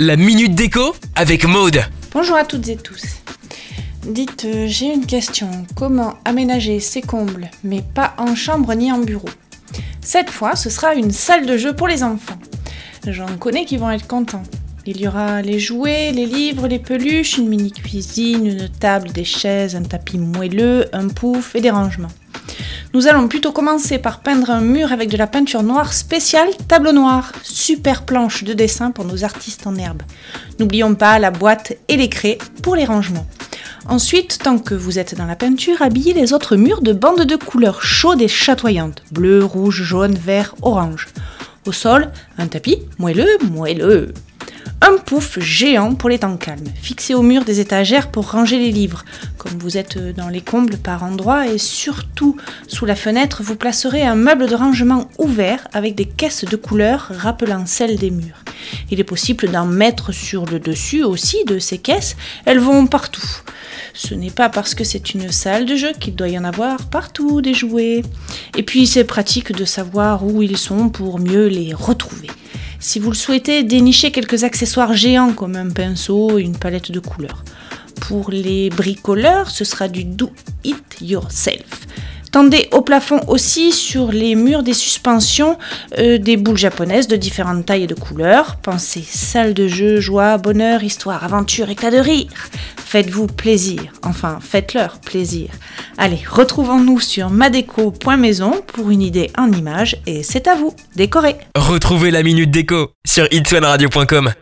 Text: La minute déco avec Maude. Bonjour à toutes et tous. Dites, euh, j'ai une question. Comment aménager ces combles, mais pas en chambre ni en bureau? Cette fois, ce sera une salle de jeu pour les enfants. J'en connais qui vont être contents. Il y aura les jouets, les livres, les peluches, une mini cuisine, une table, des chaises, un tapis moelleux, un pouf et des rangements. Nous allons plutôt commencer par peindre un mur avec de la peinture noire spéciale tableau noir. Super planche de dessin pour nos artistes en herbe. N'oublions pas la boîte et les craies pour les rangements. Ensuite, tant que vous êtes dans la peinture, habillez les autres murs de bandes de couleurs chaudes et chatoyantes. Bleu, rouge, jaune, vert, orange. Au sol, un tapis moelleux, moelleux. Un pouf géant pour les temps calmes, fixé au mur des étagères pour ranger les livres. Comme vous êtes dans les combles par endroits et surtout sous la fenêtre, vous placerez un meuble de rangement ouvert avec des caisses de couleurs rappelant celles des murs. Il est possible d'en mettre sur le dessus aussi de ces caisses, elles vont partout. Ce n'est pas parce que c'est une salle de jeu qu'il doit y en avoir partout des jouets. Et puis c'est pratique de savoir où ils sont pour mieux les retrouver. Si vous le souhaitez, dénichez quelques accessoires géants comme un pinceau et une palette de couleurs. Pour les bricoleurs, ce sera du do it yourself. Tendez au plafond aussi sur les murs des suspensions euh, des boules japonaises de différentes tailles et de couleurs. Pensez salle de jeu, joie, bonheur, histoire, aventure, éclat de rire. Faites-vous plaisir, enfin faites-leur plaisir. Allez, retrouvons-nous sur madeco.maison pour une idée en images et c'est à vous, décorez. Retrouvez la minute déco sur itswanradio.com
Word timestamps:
La 0.00 0.16
minute 0.16 0.54
déco 0.54 0.96
avec 1.16 1.44
Maude. 1.44 1.82
Bonjour 2.14 2.34
à 2.34 2.44
toutes 2.44 2.66
et 2.68 2.76
tous. 2.76 3.16
Dites, 4.06 4.46
euh, 4.46 4.64
j'ai 4.66 4.86
une 4.86 5.04
question. 5.04 5.50
Comment 5.74 6.14
aménager 6.24 6.80
ces 6.80 7.02
combles, 7.02 7.50
mais 7.62 7.82
pas 7.82 8.14
en 8.16 8.34
chambre 8.34 8.72
ni 8.72 8.90
en 8.90 8.96
bureau? 8.96 9.28
Cette 10.00 10.30
fois, 10.30 10.56
ce 10.56 10.70
sera 10.70 10.94
une 10.94 11.10
salle 11.10 11.44
de 11.44 11.58
jeu 11.58 11.76
pour 11.76 11.88
les 11.88 12.02
enfants. 12.02 12.38
J'en 13.06 13.36
connais 13.36 13.66
qui 13.66 13.76
vont 13.76 13.90
être 13.90 14.06
contents. 14.06 14.44
Il 14.86 14.98
y 14.98 15.06
aura 15.06 15.42
les 15.42 15.58
jouets, 15.58 16.10
les 16.10 16.24
livres, 16.24 16.68
les 16.68 16.78
peluches, 16.78 17.36
une 17.36 17.48
mini 17.48 17.70
cuisine, 17.70 18.46
une 18.46 18.70
table, 18.70 19.12
des 19.12 19.24
chaises, 19.24 19.76
un 19.76 19.82
tapis 19.82 20.16
moelleux, 20.16 20.86
un 20.94 21.08
pouf 21.08 21.54
et 21.54 21.60
des 21.60 21.70
rangements. 21.70 22.12
Nous 22.96 23.08
allons 23.08 23.28
plutôt 23.28 23.52
commencer 23.52 23.98
par 23.98 24.20
peindre 24.20 24.48
un 24.48 24.62
mur 24.62 24.90
avec 24.90 25.10
de 25.10 25.18
la 25.18 25.26
peinture 25.26 25.62
noire 25.62 25.92
spéciale 25.92 26.48
tableau 26.66 26.92
noir. 26.92 27.30
Super 27.42 28.06
planche 28.06 28.42
de 28.42 28.54
dessin 28.54 28.90
pour 28.90 29.04
nos 29.04 29.22
artistes 29.22 29.66
en 29.66 29.76
herbe. 29.76 30.00
N'oublions 30.58 30.94
pas 30.94 31.18
la 31.18 31.30
boîte 31.30 31.74
et 31.88 31.98
les 31.98 32.08
craies 32.08 32.38
pour 32.62 32.74
les 32.74 32.86
rangements. 32.86 33.26
Ensuite, 33.86 34.38
tant 34.42 34.58
que 34.58 34.74
vous 34.74 34.98
êtes 34.98 35.14
dans 35.14 35.26
la 35.26 35.36
peinture, 35.36 35.82
habillez 35.82 36.14
les 36.14 36.32
autres 36.32 36.56
murs 36.56 36.80
de 36.80 36.94
bandes 36.94 37.26
de 37.26 37.36
couleurs 37.36 37.82
chaudes 37.82 38.22
et 38.22 38.28
chatoyantes. 38.28 39.02
Bleu, 39.10 39.44
rouge, 39.44 39.82
jaune, 39.82 40.14
vert, 40.14 40.54
orange. 40.62 41.08
Au 41.66 41.72
sol, 41.72 42.10
un 42.38 42.46
tapis 42.46 42.78
moelleux, 42.98 43.36
moelleux. 43.50 44.14
Un 44.82 44.98
pouf 44.98 45.38
géant 45.40 45.94
pour 45.94 46.10
les 46.10 46.18
temps 46.18 46.36
calmes, 46.36 46.72
fixé 46.80 47.14
au 47.14 47.22
mur 47.22 47.44
des 47.44 47.60
étagères 47.60 48.10
pour 48.10 48.30
ranger 48.30 48.58
les 48.58 48.72
livres. 48.72 49.04
Comme 49.38 49.58
vous 49.58 49.78
êtes 49.78 49.98
dans 50.14 50.28
les 50.28 50.42
combles 50.42 50.76
par 50.76 51.02
endroits 51.02 51.46
et 51.46 51.58
surtout 51.58 52.36
sous 52.68 52.84
la 52.84 52.94
fenêtre, 52.94 53.42
vous 53.42 53.56
placerez 53.56 54.02
un 54.02 54.14
meuble 54.14 54.46
de 54.46 54.54
rangement 54.54 55.08
ouvert 55.18 55.66
avec 55.72 55.94
des 55.94 56.04
caisses 56.04 56.44
de 56.44 56.56
couleurs 56.56 57.10
rappelant 57.10 57.64
celles 57.64 57.96
des 57.96 58.10
murs. 58.10 58.44
Il 58.90 59.00
est 59.00 59.04
possible 59.04 59.50
d'en 59.50 59.66
mettre 59.66 60.12
sur 60.12 60.44
le 60.44 60.60
dessus 60.60 61.02
aussi 61.02 61.44
de 61.44 61.58
ces 61.58 61.78
caisses, 61.78 62.16
elles 62.44 62.60
vont 62.60 62.86
partout. 62.86 63.42
Ce 63.94 64.14
n'est 64.14 64.30
pas 64.30 64.50
parce 64.50 64.74
que 64.74 64.84
c'est 64.84 65.14
une 65.14 65.32
salle 65.32 65.64
de 65.64 65.74
jeu 65.74 65.92
qu'il 65.98 66.14
doit 66.14 66.28
y 66.28 66.38
en 66.38 66.44
avoir 66.44 66.84
partout 66.90 67.40
des 67.40 67.54
jouets. 67.54 68.02
Et 68.56 68.62
puis 68.62 68.86
c'est 68.86 69.04
pratique 69.04 69.52
de 69.52 69.64
savoir 69.64 70.22
où 70.22 70.42
ils 70.42 70.58
sont 70.58 70.90
pour 70.90 71.18
mieux 71.18 71.46
les 71.46 71.72
retrouver. 71.72 72.28
Si 72.86 73.00
vous 73.00 73.10
le 73.10 73.16
souhaitez, 73.16 73.64
dénichez 73.64 74.12
quelques 74.12 74.44
accessoires 74.44 74.94
géants 74.94 75.32
comme 75.32 75.56
un 75.56 75.70
pinceau 75.70 76.38
et 76.38 76.42
une 76.42 76.56
palette 76.56 76.92
de 76.92 77.00
couleurs. 77.00 77.42
Pour 78.02 78.30
les 78.30 78.70
bricoleurs, 78.70 79.50
ce 79.50 79.64
sera 79.64 79.88
du 79.88 80.04
do 80.04 80.30
it 80.62 81.00
yourself. 81.00 81.88
Tendez 82.30 82.68
au 82.70 82.82
plafond 82.82 83.18
aussi 83.26 83.72
sur 83.72 84.12
les 84.12 84.36
murs 84.36 84.62
des 84.62 84.72
suspensions 84.72 85.58
euh, 85.98 86.18
des 86.18 86.36
boules 86.36 86.56
japonaises 86.56 87.08
de 87.08 87.16
différentes 87.16 87.66
tailles 87.66 87.82
et 87.82 87.88
de 87.88 87.96
couleurs. 87.96 88.54
Pensez 88.62 89.02
salle 89.02 89.52
de 89.52 89.66
jeu, 89.66 89.98
joie, 89.98 90.38
bonheur, 90.38 90.84
histoire, 90.84 91.24
aventure, 91.24 91.68
éclat 91.70 91.90
de 91.90 91.98
rire. 91.98 92.30
Faites-vous 92.96 93.26
plaisir, 93.26 93.92
enfin 94.02 94.38
faites-leur 94.40 95.00
plaisir. 95.00 95.50
Allez, 95.98 96.22
retrouvons-nous 96.26 96.98
sur 96.98 97.28
madeco.maison 97.28 98.62
pour 98.66 98.88
une 98.88 99.02
idée 99.02 99.30
en 99.36 99.52
images 99.52 99.98
et 100.06 100.22
c'est 100.22 100.48
à 100.48 100.54
vous, 100.54 100.74
décorez. 100.94 101.36
Retrouvez 101.54 102.10
la 102.10 102.22
minute 102.22 102.50
déco 102.50 102.92
sur 103.06 103.28
itswanradio.com 103.30 104.32